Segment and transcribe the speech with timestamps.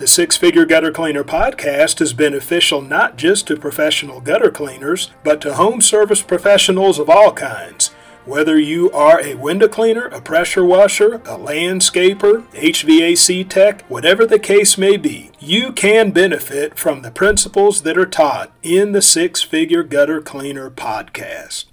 [0.00, 5.42] The Six Figure Gutter Cleaner podcast is beneficial not just to professional gutter cleaners, but
[5.42, 7.88] to home service professionals of all kinds.
[8.24, 14.38] Whether you are a window cleaner, a pressure washer, a landscaper, HVAC tech, whatever the
[14.38, 19.42] case may be, you can benefit from the principles that are taught in the Six
[19.42, 21.66] Figure Gutter Cleaner podcast.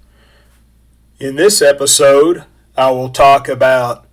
[1.18, 2.44] In this episode,
[2.76, 4.04] I will talk about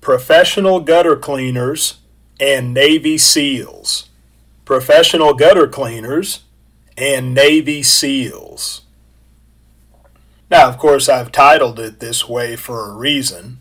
[0.00, 1.99] professional gutter cleaners
[2.40, 4.08] and Navy SEALs,
[4.64, 6.40] professional gutter cleaners,
[6.96, 8.82] and Navy SEALs.
[10.50, 13.58] Now, of course, I've titled it this way for a reason,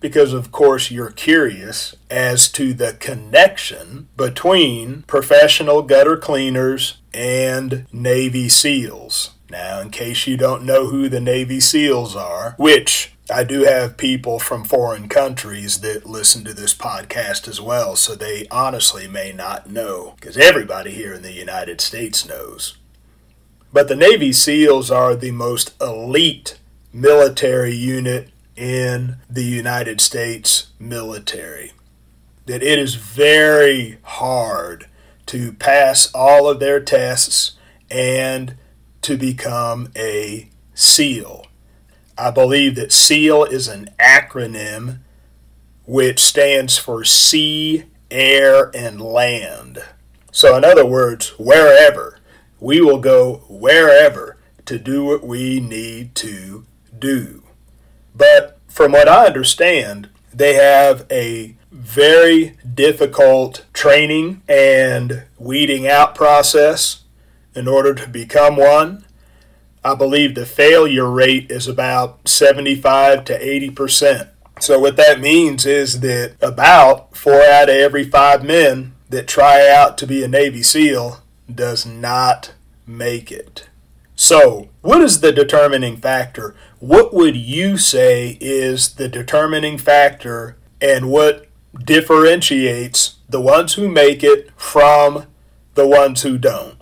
[0.00, 8.48] because of course you're curious as to the connection between professional gutter cleaners and Navy
[8.48, 9.30] SEALs.
[9.50, 13.96] Now, in case you don't know who the Navy SEALs are, which I do have
[13.96, 19.32] people from foreign countries that listen to this podcast as well, so they honestly may
[19.32, 22.76] not know, because everybody here in the United States knows.
[23.72, 26.58] But the Navy SEALs are the most elite
[26.92, 31.72] military unit in the United States military.
[32.44, 34.86] That it is very hard
[35.26, 37.52] to pass all of their tests
[37.90, 38.56] and
[39.00, 41.46] to become a SEAL.
[42.16, 45.00] I believe that SEAL is an acronym
[45.86, 49.82] which stands for sea, air, and land.
[50.30, 52.18] So, in other words, wherever.
[52.60, 56.64] We will go wherever to do what we need to
[56.98, 57.42] do.
[58.14, 67.02] But from what I understand, they have a very difficult training and weeding out process
[67.54, 69.03] in order to become one.
[69.84, 74.28] I believe the failure rate is about 75 to 80 percent.
[74.60, 79.68] So what that means is that about four out of every five men that try
[79.68, 81.20] out to be a Navy SEAL
[81.52, 82.54] does not
[82.86, 83.68] make it.
[84.16, 86.54] So, what is the determining factor?
[86.78, 91.48] What would you say is the determining factor and what
[91.84, 95.26] differentiates the ones who make it from
[95.74, 96.76] the ones who don't?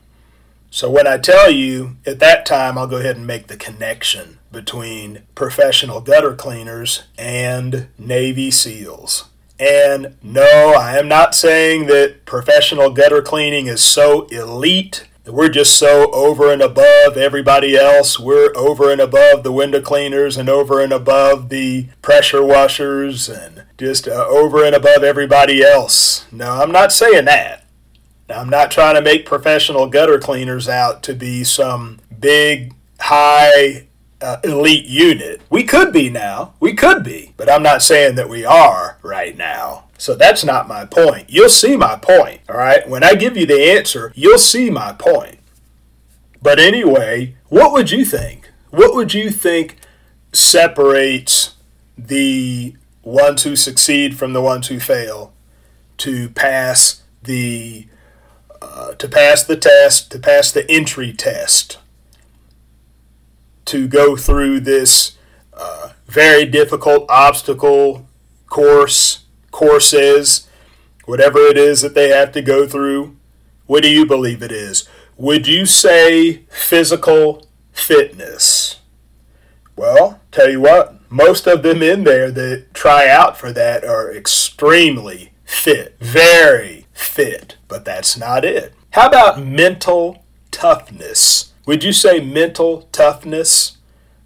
[0.72, 4.38] So when I tell you at that time, I'll go ahead and make the connection
[4.50, 9.26] between professional gutter cleaners and Navy SEALs.
[9.60, 15.50] And no, I am not saying that professional gutter cleaning is so elite that we're
[15.50, 18.18] just so over and above everybody else.
[18.18, 23.64] We're over and above the window cleaners and over and above the pressure washers and
[23.76, 26.24] just uh, over and above everybody else.
[26.32, 27.61] No, I'm not saying that.
[28.28, 33.88] Now, I'm not trying to make professional gutter cleaners out to be some big, high,
[34.20, 35.42] uh, elite unit.
[35.50, 36.54] We could be now.
[36.60, 37.34] We could be.
[37.36, 39.84] But I'm not saying that we are right now.
[39.98, 41.30] So that's not my point.
[41.30, 42.88] You'll see my point, all right?
[42.88, 45.38] When I give you the answer, you'll see my point.
[46.40, 48.50] But anyway, what would you think?
[48.70, 49.78] What would you think
[50.32, 51.54] separates
[51.96, 55.34] the ones who succeed from the ones who fail
[55.98, 57.86] to pass the
[58.62, 61.78] uh, to pass the test, to pass the entry test,
[63.64, 65.18] to go through this
[65.52, 68.06] uh, very difficult obstacle
[68.46, 70.48] course, courses,
[71.06, 73.16] whatever it is that they have to go through.
[73.66, 74.88] What do you believe it is?
[75.16, 78.80] Would you say physical fitness?
[79.76, 84.14] Well, tell you what, most of them in there that try out for that are
[84.14, 88.74] extremely fit, very fit, but that's not it.
[88.90, 91.54] How about mental toughness?
[91.64, 93.78] Would you say mental toughness?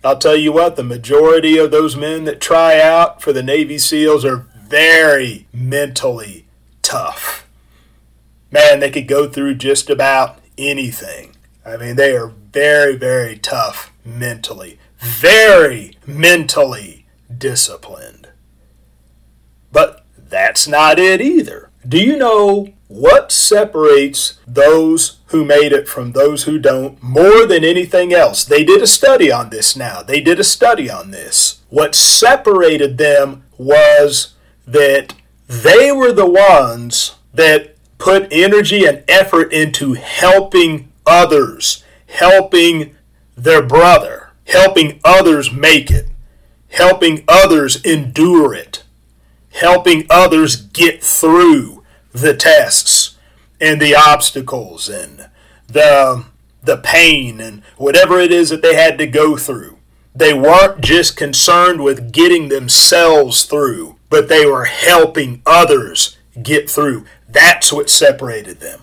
[0.02, 3.78] I'll tell you what, the majority of those men that try out for the Navy
[3.78, 6.48] SEALs are very mentally
[6.82, 7.46] tough.
[8.50, 11.36] Man, they could go through just about anything.
[11.64, 17.06] I mean, they are very, very tough mentally, very mentally
[17.38, 18.26] disciplined.
[19.70, 21.70] But that's not it either.
[21.86, 27.64] Do you know what separates those who made it from those who don't more than
[27.64, 28.44] anything else?
[28.44, 30.02] They did a study on this now.
[30.02, 31.60] They did a study on this.
[31.68, 34.34] What separated them was
[34.66, 35.14] that
[35.48, 42.94] they were the ones that put energy and effort into helping others, helping
[43.36, 46.08] their brother, helping others make it,
[46.68, 48.84] helping others endure it,
[49.50, 51.82] helping others get through
[52.20, 53.16] the tests
[53.60, 55.28] and the obstacles and
[55.68, 56.24] the
[56.62, 59.78] the pain and whatever it is that they had to go through.
[60.14, 67.04] They weren't just concerned with getting themselves through, but they were helping others get through.
[67.28, 68.80] That's what separated them.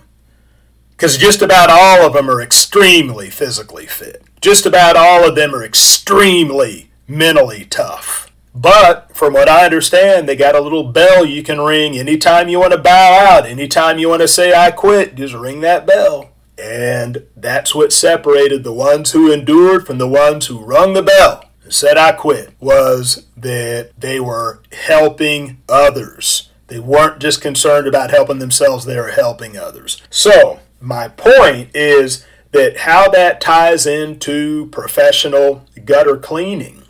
[0.90, 4.22] Because just about all of them are extremely physically fit.
[4.40, 8.23] Just about all of them are extremely mentally tough.
[8.54, 12.60] But from what I understand, they got a little bell you can ring anytime you
[12.60, 16.30] want to bow out, anytime you want to say, I quit, just ring that bell.
[16.56, 21.50] And that's what separated the ones who endured from the ones who rung the bell
[21.64, 26.50] and said, I quit, was that they were helping others.
[26.68, 30.00] They weren't just concerned about helping themselves, they were helping others.
[30.10, 36.83] So, my point is that how that ties into professional gutter cleaning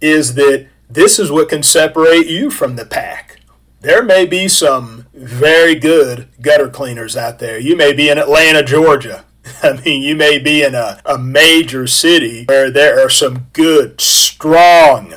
[0.00, 3.40] is that this is what can separate you from the pack.
[3.80, 7.58] There may be some very good gutter cleaners out there.
[7.58, 9.24] You may be in Atlanta, Georgia.
[9.62, 14.00] I mean, you may be in a, a major city where there are some good,
[14.00, 15.14] strong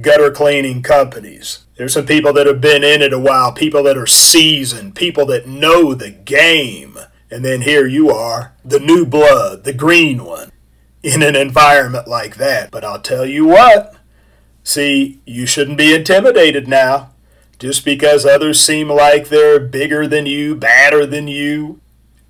[0.00, 1.64] gutter cleaning companies.
[1.76, 5.26] There's some people that have been in it a while, people that are seasoned, people
[5.26, 6.98] that know the game.
[7.30, 10.52] And then here you are, the new blood, the green one,
[11.02, 12.70] in an environment like that.
[12.70, 13.96] But I'll tell you what,
[14.64, 17.10] see, you shouldn't be intimidated now.
[17.60, 21.80] Just because others seem like they're bigger than you, badder than you,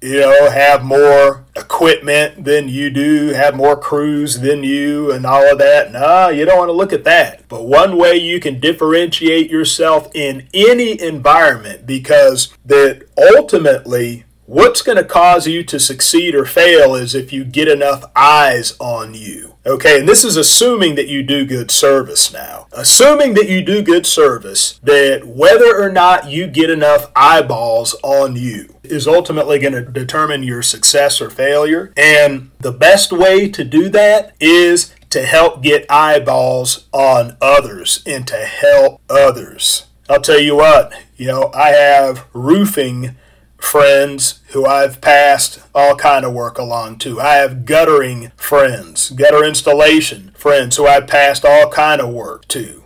[0.02, 5.50] you know, have more equipment than you do, have more crews than you, and all
[5.50, 5.92] of that.
[5.92, 7.48] Nah, you don't want to look at that.
[7.48, 14.98] But one way you can differentiate yourself in any environment because that ultimately What's going
[14.98, 19.53] to cause you to succeed or fail is if you get enough eyes on you.
[19.66, 22.66] Okay, and this is assuming that you do good service now.
[22.72, 28.36] Assuming that you do good service, that whether or not you get enough eyeballs on
[28.36, 31.92] you is ultimately going to determine your success or failure.
[31.96, 38.26] And the best way to do that is to help get eyeballs on others and
[38.28, 39.86] to help others.
[40.10, 43.16] I'll tell you what, you know, I have roofing
[43.64, 47.20] friends who I've passed all kind of work along to.
[47.20, 52.84] I have guttering friends, gutter installation friends who I've passed all kind of work to.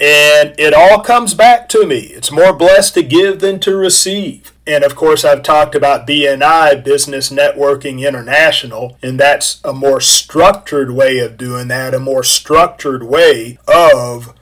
[0.00, 1.98] And it all comes back to me.
[1.98, 4.52] It's more blessed to give than to receive.
[4.66, 10.92] And of course, I've talked about BNI, Business Networking International, and that's a more structured
[10.92, 14.34] way of doing that, a more structured way of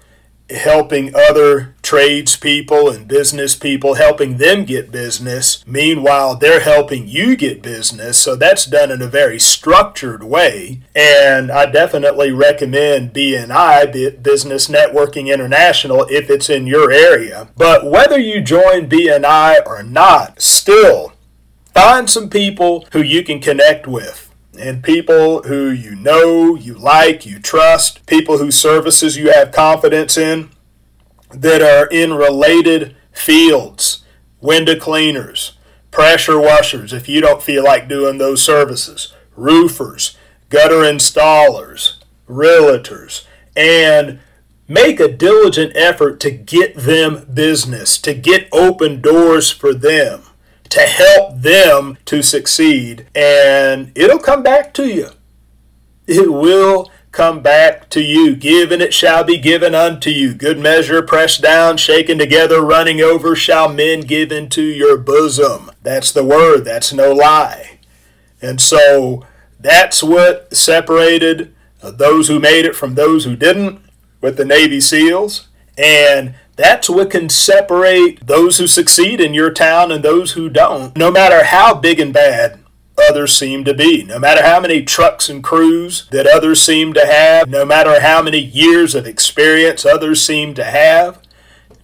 [0.50, 5.64] helping other tradespeople and business people, helping them get business.
[5.66, 8.18] Meanwhile, they're helping you get business.
[8.18, 10.82] So that's done in a very structured way.
[10.94, 17.48] And I definitely recommend BNI, Business Networking International, if it's in your area.
[17.56, 21.12] But whether you join BNI or not, still
[21.74, 27.24] find some people who you can connect with and people who you know, you like,
[27.24, 30.50] you trust, people whose services you have confidence in
[31.32, 34.04] that are in related fields,
[34.40, 35.56] window cleaners,
[35.90, 40.16] pressure washers if you don't feel like doing those services, roofers,
[40.48, 41.94] gutter installers,
[42.28, 43.24] realtors,
[43.56, 44.18] and
[44.66, 50.22] make a diligent effort to get them business, to get open doors for them
[50.70, 55.10] to help them to succeed, and it'll come back to you.
[56.06, 58.36] It will come back to you.
[58.36, 60.32] Give, and it shall be given unto you.
[60.32, 65.70] Good measure, pressed down, shaken together, running over, shall men give into your bosom.
[65.82, 67.78] That's the word, that's no lie.
[68.40, 69.26] And so
[69.58, 73.80] that's what separated uh, those who made it from those who didn't
[74.20, 75.48] with the Navy SEALs.
[75.76, 80.96] And that's what can separate those who succeed in your town and those who don't.
[80.96, 82.60] No matter how big and bad
[83.08, 87.06] others seem to be, no matter how many trucks and crews that others seem to
[87.06, 91.20] have, no matter how many years of experience others seem to have,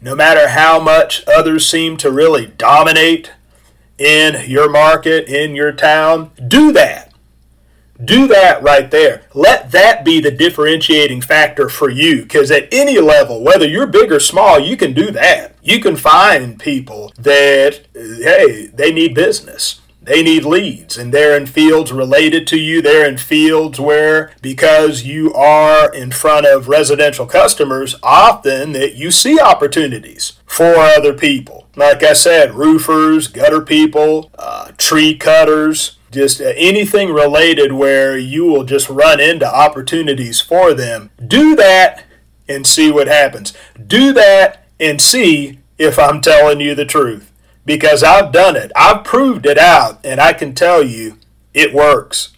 [0.00, 3.32] no matter how much others seem to really dominate
[3.98, 7.05] in your market, in your town, do that.
[8.04, 9.22] Do that right there.
[9.34, 14.12] Let that be the differentiating factor for you because at any level, whether you're big
[14.12, 15.54] or small, you can do that.
[15.62, 19.80] You can find people that, hey, they need business.
[20.06, 22.80] They need leads and they're in fields related to you.
[22.80, 29.10] They're in fields where, because you are in front of residential customers, often that you
[29.10, 31.66] see opportunities for other people.
[31.74, 38.44] Like I said, roofers, gutter people, uh, tree cutters, just uh, anything related where you
[38.44, 41.10] will just run into opportunities for them.
[41.24, 42.04] Do that
[42.48, 43.52] and see what happens.
[43.86, 47.32] Do that and see if I'm telling you the truth.
[47.64, 51.18] Because I've done it, I've proved it out, and I can tell you
[51.52, 52.32] it works.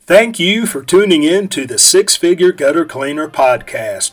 [0.00, 4.12] Thank you for tuning in to the Six Figure Gutter Cleaner podcast.